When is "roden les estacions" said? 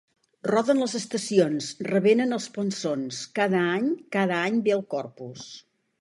0.51-1.67